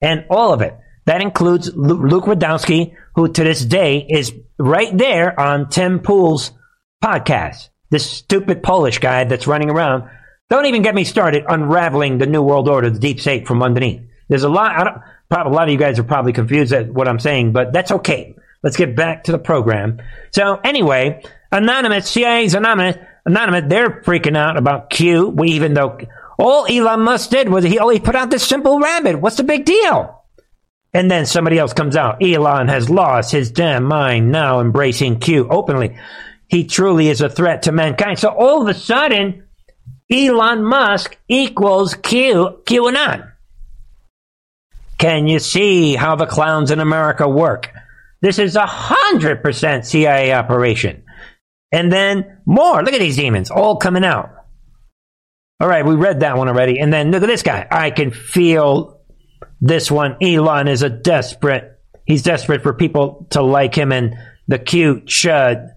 [0.00, 0.76] And all of it.
[1.06, 6.52] That includes Luke Rudkowski, who to this day is right there on Tim Pool's
[7.02, 7.68] podcast.
[7.90, 10.08] This stupid Polish guy that's running around.
[10.50, 14.02] Don't even get me started unraveling the New World Order, the deep state from underneath.
[14.28, 15.02] There's a lot.
[15.30, 17.90] Probably, a lot of you guys are probably confused at what I'm saying, but that's
[17.90, 18.34] okay.
[18.62, 20.00] Let's get back to the program.
[20.32, 21.22] So anyway,
[21.52, 22.96] anonymous, CIA's anonymous,
[23.26, 25.28] anonymous, they're freaking out about Q.
[25.28, 25.98] We even though
[26.38, 29.20] all Elon Musk did was he only put out this simple rabbit.
[29.20, 30.22] What's the big deal?
[30.92, 32.22] And then somebody else comes out.
[32.22, 35.98] Elon has lost his damn mind now embracing Q openly.
[36.48, 38.18] He truly is a threat to mankind.
[38.18, 39.44] So all of a sudden,
[40.10, 43.32] Elon Musk equals Q, QAnon.
[44.98, 47.70] Can you see how the clowns in America work?
[48.20, 51.03] This is a hundred percent CIA operation.
[51.72, 52.82] And then more.
[52.82, 54.30] Look at these demons all coming out.
[55.60, 56.78] All right, we read that one already.
[56.78, 57.66] And then look at this guy.
[57.70, 59.00] I can feel
[59.60, 60.16] this one.
[60.22, 61.78] Elon is a desperate.
[62.04, 64.14] He's desperate for people to like him, and
[64.46, 65.70] the cute chud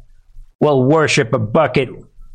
[0.59, 1.89] will worship a bucket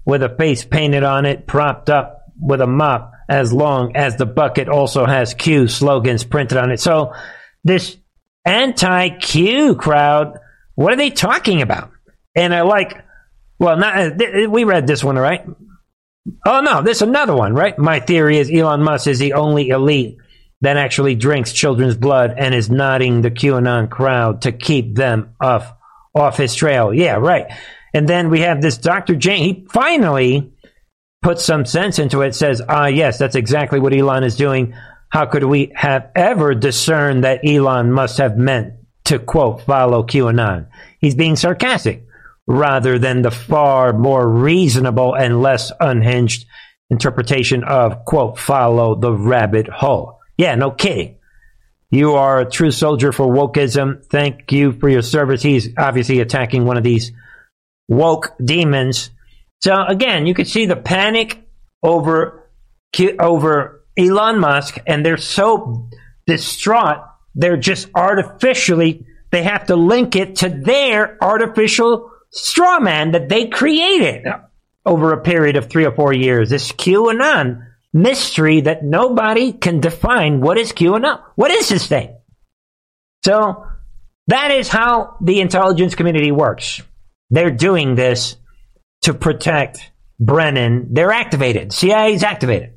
[0.07, 4.27] with a face painted on it, propped up with a mop as long as the
[4.27, 6.81] bucket also has Q slogans printed on it.
[6.81, 7.13] So
[7.65, 7.97] this
[8.45, 10.39] anti-Q crowd,
[10.75, 11.91] what are they talking about?
[12.35, 12.97] And I like,
[13.63, 14.19] well, not,
[14.51, 15.47] we read this one, right?
[16.45, 17.79] Oh no, there's another one, right?
[17.79, 20.19] My theory is Elon Musk is the only elite
[20.63, 25.73] that actually drinks children's blood and is nodding the QAnon crowd to keep them off
[26.13, 26.93] off his trail.
[26.93, 27.47] Yeah, right.
[27.95, 29.15] And then we have this Dr.
[29.15, 29.43] Jane.
[29.45, 30.53] He finally
[31.23, 34.75] puts some sense into it, says, ah, yes, that's exactly what Elon is doing.
[35.09, 40.67] How could we have ever discerned that Elon must have meant to quote, follow QAnon?
[40.99, 42.07] He's being sarcastic
[42.47, 46.47] rather than the far more reasonable and less unhinged
[46.91, 50.19] interpretation of quote, follow the rabbit hole.
[50.37, 51.17] Yeah, no kidding.
[51.91, 54.05] You are a true soldier for wokeism.
[54.07, 55.43] Thank you for your service.
[55.43, 57.13] He's obviously attacking one of these
[57.89, 59.11] woke demons
[59.63, 61.47] so again, you can see the panic
[61.83, 62.51] over
[63.19, 65.89] over Elon Musk, and they're so
[66.27, 66.99] distraught.
[67.35, 69.07] They're just artificially.
[69.31, 74.27] They have to link it to their artificial straw man that they created
[74.85, 76.51] over a period of three or four years.
[76.51, 80.41] This QAnon mystery that nobody can define.
[80.41, 81.23] What is QAnon?
[81.37, 82.17] What is this thing?
[83.25, 83.67] So
[84.27, 86.83] that is how the intelligence community works.
[87.31, 88.37] They're doing this
[89.03, 91.73] to protect Brennan, they're activated.
[91.73, 92.75] CIA's activated.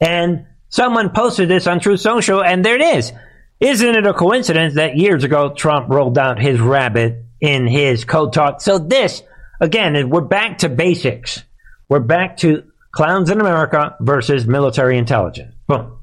[0.00, 3.12] And someone posted this on Truth Social, and there it is.
[3.60, 8.32] Isn't it a coincidence that years ago Trump rolled out his rabbit in his code
[8.32, 8.60] talk?
[8.60, 9.22] So this,
[9.60, 11.42] again, we're back to basics.
[11.88, 15.54] We're back to clowns in America versus military intelligence.
[15.66, 15.98] Boom.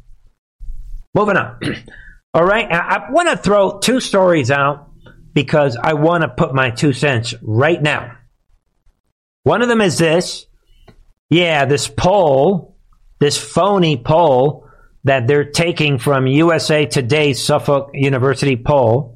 [1.14, 1.60] Moving on.
[2.34, 2.72] All right.
[2.72, 4.92] I, I want to throw two stories out
[5.34, 8.18] because I want to put my two cents right now.
[9.44, 10.46] One of them is this.
[11.30, 12.78] Yeah, this poll,
[13.20, 14.68] this phony poll
[15.04, 19.13] that they're taking from USA Today's Suffolk University poll.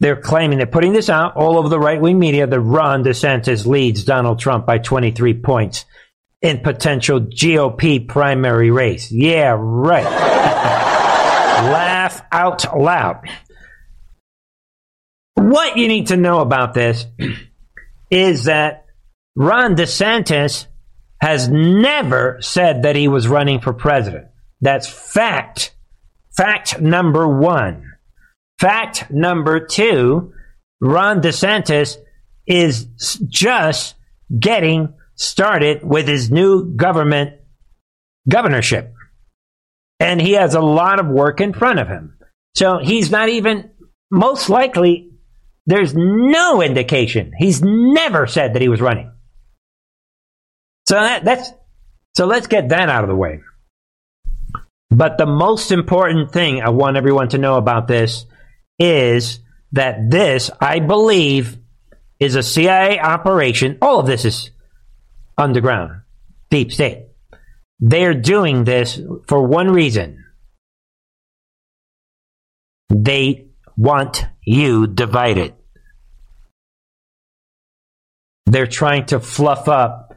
[0.00, 3.66] They're claiming they're putting this out all over the right wing media that Ron DeSantis
[3.66, 5.84] leads Donald Trump by 23 points
[6.40, 9.10] in potential GOP primary race.
[9.10, 10.04] Yeah, right.
[11.58, 13.28] Laugh out loud.
[15.34, 17.06] What you need to know about this
[18.10, 18.86] is that
[19.34, 20.66] Ron DeSantis
[21.20, 24.28] has never said that he was running for president.
[24.60, 25.74] That's fact.
[26.36, 27.94] Fact number one.
[28.58, 30.32] Fact number two
[30.80, 31.96] Ron DeSantis
[32.46, 32.86] is
[33.28, 33.94] just
[34.38, 37.34] getting started with his new government
[38.28, 38.94] governorship.
[40.00, 42.16] And he has a lot of work in front of him.
[42.54, 43.70] So he's not even,
[44.10, 45.10] most likely,
[45.66, 47.32] there's no indication.
[47.36, 49.12] He's never said that he was running.
[50.86, 51.52] So that, that's,
[52.16, 53.40] so let's get that out of the way.
[54.90, 58.24] But the most important thing I want everyone to know about this
[58.78, 59.40] is
[59.72, 61.58] that this, I believe,
[62.18, 63.78] is a CIA operation.
[63.80, 64.50] All of this is
[65.36, 66.02] underground,
[66.50, 67.06] deep state.
[67.80, 70.24] They're doing this for one reason.
[72.88, 75.54] They want you divided.
[78.46, 80.16] They're trying to fluff up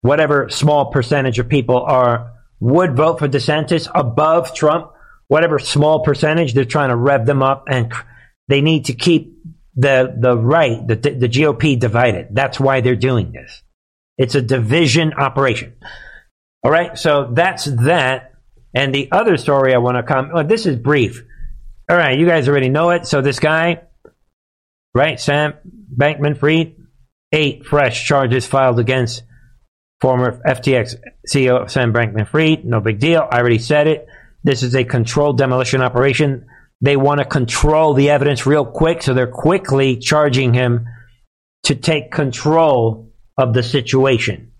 [0.00, 4.92] whatever small percentage of people are would vote for DeSantis above Trump,
[5.28, 7.92] whatever small percentage, they're trying to rev them up and
[8.48, 9.34] they need to keep
[9.76, 12.28] the, the right, the, the GOP divided.
[12.30, 13.62] That's why they're doing this.
[14.16, 15.74] It's a division operation.
[16.62, 16.96] All right.
[16.98, 18.32] So that's that.
[18.74, 21.24] And the other story I want to come, well, this is brief.
[21.88, 22.18] All right.
[22.18, 23.06] You guys already know it.
[23.06, 23.82] So this guy,
[24.94, 25.20] right?
[25.20, 25.54] Sam
[25.96, 26.76] Bankman Fried,
[27.32, 29.22] eight fresh charges filed against
[30.00, 30.96] former FTX
[31.28, 32.64] CEO Sam Bankman Fried.
[32.64, 33.28] No big deal.
[33.30, 34.06] I already said it.
[34.44, 36.46] This is a controlled demolition operation.
[36.80, 40.86] They want to control the evidence real quick, so they're quickly charging him
[41.64, 44.52] to take control of the situation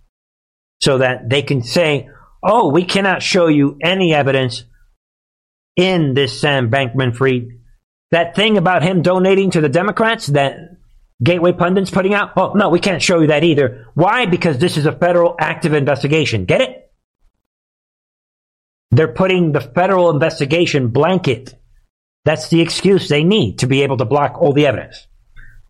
[0.80, 2.08] so that they can say,
[2.42, 4.64] oh, we cannot show you any evidence
[5.76, 7.48] in this Sam Bankman Fried.
[8.10, 10.56] That thing about him donating to the Democrats that
[11.22, 12.32] Gateway Pundit's putting out?
[12.36, 13.86] Oh, no, we can't show you that either.
[13.94, 14.26] Why?
[14.26, 16.44] Because this is a federal active investigation.
[16.44, 16.83] Get it?
[18.94, 21.54] They're putting the federal investigation blanket.
[22.24, 25.06] That's the excuse they need to be able to block all the evidence.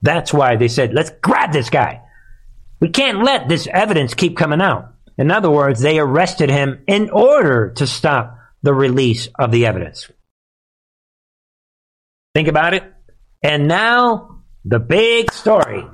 [0.03, 2.03] That's why they said, let's grab this guy.
[2.81, 4.93] We can't let this evidence keep coming out.
[5.16, 10.11] In other words, they arrested him in order to stop the release of the evidence.
[12.35, 12.85] Think about it.
[13.43, 15.87] And now the big story.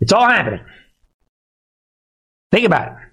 [0.00, 0.64] It's all happening.
[2.50, 3.09] Think about it.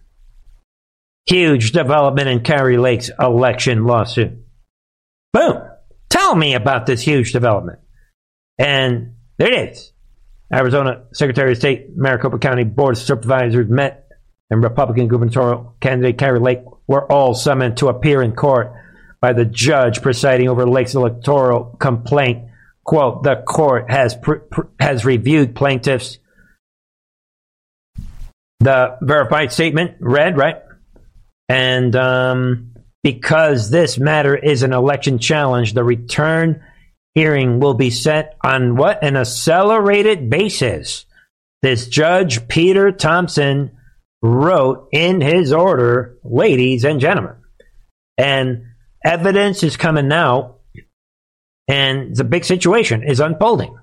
[1.27, 4.33] Huge development in Kari Lake's election lawsuit.
[5.33, 5.61] Boom.
[6.09, 7.79] Tell me about this huge development.
[8.57, 9.91] And there it is.
[10.53, 14.07] Arizona Secretary of State, Maricopa County Board of Supervisors met,
[14.49, 18.71] and Republican gubernatorial candidate Kari Lake were all summoned to appear in court
[19.19, 22.47] by the judge presiding over Lake's electoral complaint
[22.87, 24.17] quote, the court has
[24.79, 26.17] has reviewed plaintiffs.
[28.59, 30.55] The verified statement read, right?
[31.49, 32.73] And um,
[33.03, 36.63] because this matter is an election challenge, the return
[37.15, 39.03] hearing will be set on what?
[39.03, 41.05] An accelerated basis.
[41.61, 43.71] This judge, Peter Thompson,
[44.21, 47.35] wrote in his order, ladies and gentlemen.
[48.17, 48.65] And
[49.03, 50.57] evidence is coming out
[51.67, 53.77] and the big situation is unfolding.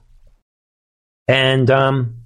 [1.28, 2.16] And um,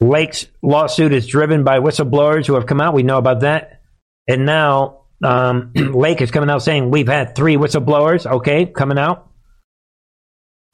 [0.00, 2.94] Lake's lawsuit is driven by whistleblowers who have come out.
[2.94, 3.77] We know about that.
[4.28, 9.30] And now um, Lake is coming out saying we've had three whistleblowers, okay, coming out,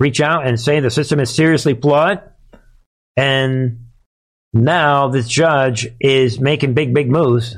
[0.00, 2.22] reach out and say the system is seriously flawed.
[3.16, 3.86] And
[4.52, 7.56] now this judge is making big, big moves.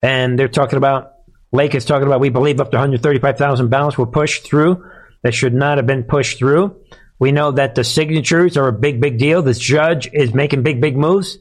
[0.00, 1.12] And they're talking about
[1.52, 4.84] Lake is talking about we believe up to 135,000 ballots were pushed through
[5.22, 6.76] that should not have been pushed through.
[7.18, 9.42] We know that the signatures are a big, big deal.
[9.42, 11.38] This judge is making big, big moves.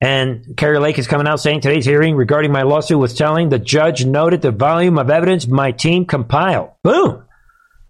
[0.00, 3.58] And Kari Lake is coming out saying today's hearing regarding my lawsuit was telling the
[3.58, 6.70] judge noted the volume of evidence my team compiled.
[6.82, 7.24] Boom.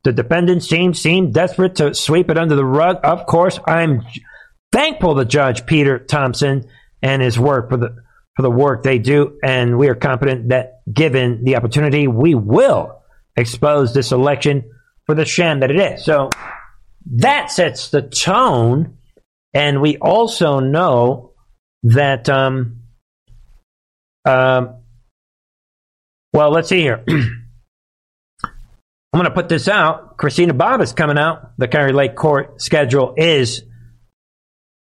[0.02, 2.98] The defendant's team seemed desperate to sweep it under the rug.
[3.04, 4.02] Of course, I'm
[4.72, 6.68] thankful to Judge Peter Thompson
[7.02, 7.96] and his work for the
[8.36, 13.02] for the work they do, and we are confident that given the opportunity, we will
[13.36, 14.64] expose this election
[15.04, 16.04] for the sham that it is.
[16.04, 16.30] So
[17.16, 18.96] that sets the tone,
[19.52, 21.29] and we also know
[21.84, 22.28] that.
[22.28, 22.82] Um,
[24.24, 24.74] uh,
[26.32, 27.02] well, let's see here.
[27.08, 30.16] I'm going to put this out.
[30.16, 31.58] Christina Bobb is coming out.
[31.58, 33.64] The Kari Lake court schedule is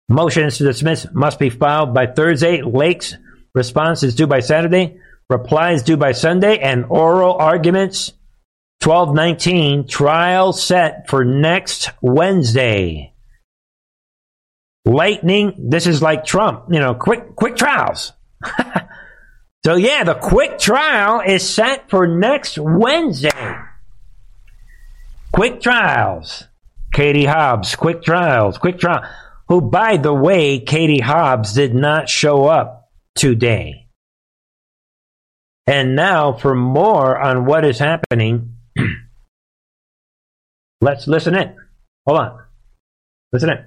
[0.08, 2.62] motions to dismiss must be filed by Thursday.
[2.62, 3.16] Lakes
[3.56, 5.00] Response is due by Saturday.
[5.30, 6.58] Replies due by Sunday.
[6.58, 8.12] And oral arguments
[8.84, 9.88] 1219.
[9.88, 13.14] Trial set for next Wednesday.
[14.86, 15.68] Lightning.
[15.68, 18.12] This is like Trump, you know, quick, quick trials.
[19.66, 23.56] So yeah, the quick trial is set for next Wednesday.
[25.32, 26.44] Quick trials.
[26.94, 29.02] Katie Hobbs, quick trials, quick trial.
[29.48, 33.88] Who, by the way, Katie Hobbs did not show up today.
[35.66, 38.54] And now for more on what is happening,
[40.80, 41.56] let's listen in.
[42.06, 42.40] Hold on.
[43.32, 43.64] Listen in.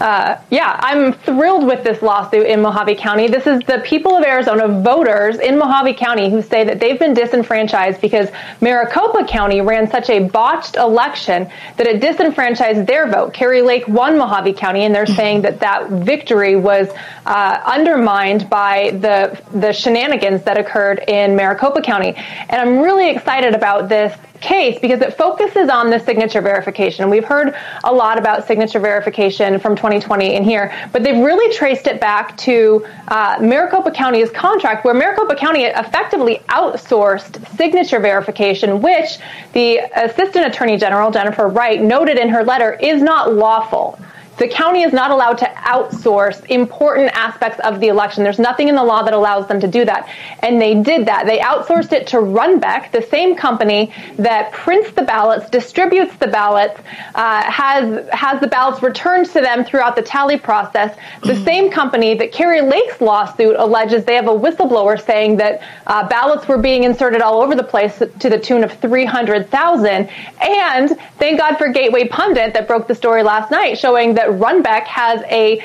[0.00, 3.28] Uh, yeah, I'm thrilled with this lawsuit in Mohave County.
[3.28, 7.12] This is the people of Arizona voters in Mohave County who say that they've been
[7.12, 8.30] disenfranchised because
[8.62, 13.34] Maricopa County ran such a botched election that it disenfranchised their vote.
[13.34, 16.88] Kari Lake won Mohave County, and they're saying that that victory was
[17.26, 22.14] uh, undermined by the the shenanigans that occurred in Maricopa County.
[22.16, 27.10] And I'm really excited about this case because it focuses on the signature verification.
[27.10, 31.86] We've heard a lot about signature verification from 2020 in here, but they've really traced
[31.86, 39.18] it back to uh, Maricopa County's contract, where Maricopa County effectively outsourced signature verification, which
[39.52, 43.98] the Assistant Attorney General, Jennifer Wright, noted in her letter is not lawful.
[44.40, 48.24] The county is not allowed to outsource important aspects of the election.
[48.24, 50.08] There's nothing in the law that allows them to do that.
[50.38, 51.26] And they did that.
[51.26, 56.80] They outsourced it to Runbeck, the same company that prints the ballots, distributes the ballots,
[57.14, 60.96] uh, has, has the ballots returned to them throughout the tally process.
[61.22, 66.08] The same company that Kari Lake's lawsuit alleges they have a whistleblower saying that uh,
[66.08, 70.08] ballots were being inserted all over the place to the tune of 300,000.
[70.40, 74.84] And thank God for Gateway Pundit that broke the story last night showing that Runbeck
[74.84, 75.62] has a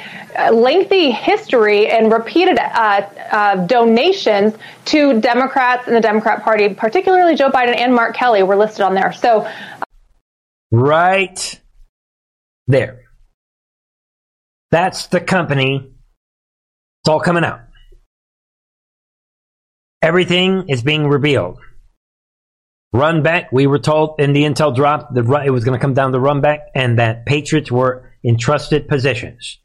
[0.52, 4.54] lengthy history and repeated uh, uh, donations
[4.86, 8.94] to Democrats and the Democrat Party, particularly Joe Biden and Mark Kelly were listed on
[8.94, 9.14] there.
[9.14, 9.50] So,
[10.72, 11.62] right
[12.68, 13.02] there.
[14.72, 15.92] That's the company.
[17.02, 17.62] It's all coming out.
[20.02, 21.60] Everything is being revealed.
[22.94, 26.12] Runbeck, we were told in the intel drop that it was going to come down
[26.14, 29.60] to Runbeck and that Patriots were in trusted positions.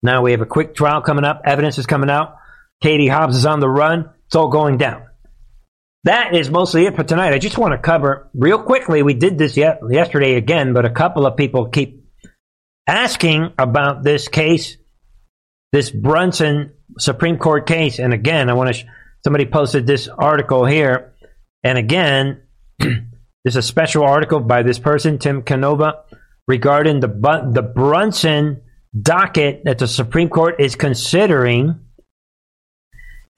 [0.00, 1.42] Now we have a quick trial coming up.
[1.44, 2.36] Evidence is coming out.
[2.80, 4.10] Katie Hobbs is on the run.
[4.26, 5.02] It's all going down.
[6.04, 7.34] That is mostly it for tonight.
[7.34, 9.02] I just want to cover real quickly.
[9.02, 12.04] We did this yet, yesterday again, but a couple of people keep
[12.86, 14.76] asking about this case,
[15.72, 17.98] this Brunson Supreme Court case.
[17.98, 18.74] And again, I want to.
[18.74, 18.84] Sh-
[19.24, 21.14] somebody posted this article here,
[21.64, 22.42] and again,
[22.78, 26.04] there's a special article by this person, Tim Canova
[26.46, 27.08] regarding the
[27.52, 28.62] the Brunson
[28.98, 31.80] docket that the Supreme Court is considering.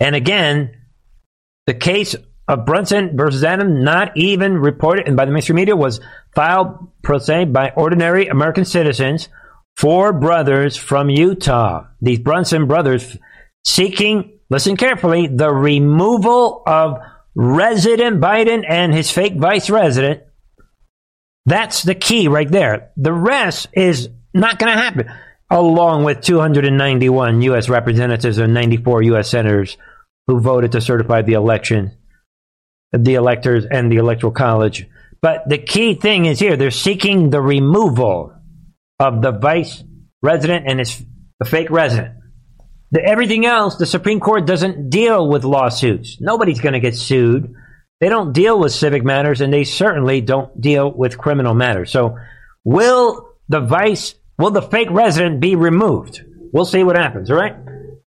[0.01, 0.77] And again,
[1.67, 2.15] the case
[2.47, 6.01] of Brunson versus Adam, not even reported and by the mainstream media, was
[6.35, 9.29] filed pro se by ordinary American citizens,
[9.77, 11.87] four brothers from Utah.
[12.01, 13.17] These Brunson brothers
[13.67, 16.99] seeking, listen carefully, the removal of
[17.35, 20.23] resident Biden and his fake vice resident
[21.49, 22.91] that's the key right there.
[22.97, 25.11] The rest is not going to happen.
[25.51, 27.69] Along with 291 U.S.
[27.69, 29.31] representatives and 94 U.S.
[29.31, 29.77] senators
[30.27, 31.97] who voted to certify the election,
[32.93, 34.87] the electors and the electoral college.
[35.23, 38.35] But the key thing is here they're seeking the removal
[39.01, 39.83] of the vice
[40.23, 41.03] resident and his
[41.39, 42.15] the fake resident.
[42.91, 46.19] The, everything else, the Supreme Court doesn't deal with lawsuits.
[46.21, 47.55] Nobody's going to get sued.
[48.01, 51.91] They don't deal with civic matters, and they certainly don't deal with criminal matters.
[51.91, 52.17] So,
[52.65, 56.23] will the vice, will the fake resident be removed?
[56.53, 57.57] We'll see what happens, all right?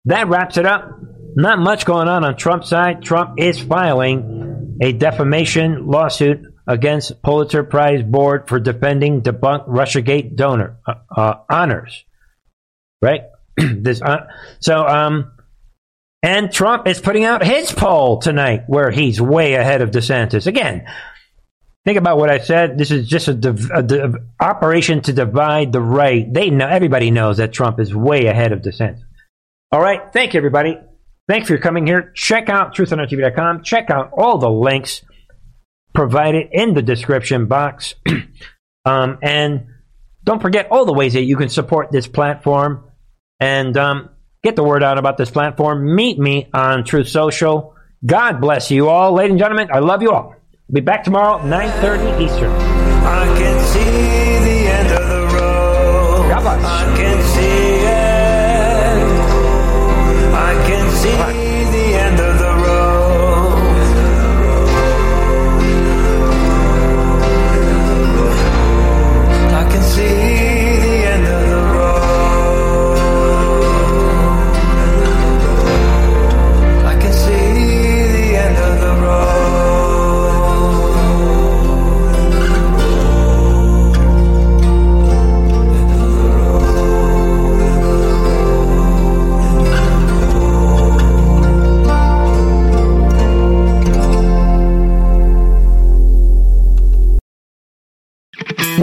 [0.05, 0.99] That wraps it up.
[1.35, 3.03] Not much going on on Trump's side.
[3.03, 10.77] Trump is filing a defamation lawsuit against Pulitzer Prize Board for defending debunked RussiaGate donor
[10.85, 12.03] uh, uh, honors.
[13.01, 13.21] Right?
[13.57, 14.27] this uh,
[14.59, 15.31] so um
[16.23, 20.47] and Trump is putting out his poll tonight where he's way ahead of DeSantis.
[20.47, 20.85] Again,
[21.85, 22.77] think about what I said.
[22.77, 26.31] This is just a, div- a operation to divide the right.
[26.31, 29.03] They know, everybody knows that Trump is way ahead of DeSantis.
[29.71, 30.01] All right.
[30.11, 30.79] Thank you, everybody.
[31.27, 32.11] Thanks for coming here.
[32.15, 33.63] Check out truthontv.com.
[33.63, 35.03] Check out all the links
[35.93, 37.95] provided in the description box.
[38.85, 39.67] um, and
[40.23, 42.85] don't forget all the ways that you can support this platform.
[43.39, 44.09] And um,
[44.47, 45.93] Get the word out about this platform.
[45.93, 47.75] Meet me on Truth Social.
[48.05, 49.11] God bless you all.
[49.11, 50.35] Ladies and gentlemen, I love you all.
[50.71, 52.51] Be back tomorrow, 9.30 Eastern.